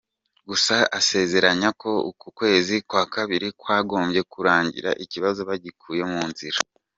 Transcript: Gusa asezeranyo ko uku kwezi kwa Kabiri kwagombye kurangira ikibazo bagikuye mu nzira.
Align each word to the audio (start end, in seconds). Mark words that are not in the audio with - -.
Gusa 0.49 0.75
asezeranyo 0.99 1.69
ko 1.81 1.91
uku 2.09 2.27
kwezi 2.37 2.75
kwa 2.89 3.03
Kabiri 3.13 3.47
kwagombye 3.61 4.21
kurangira 4.31 4.91
ikibazo 5.03 5.39
bagikuye 5.49 6.03
mu 6.13 6.21
nzira. 6.31 6.57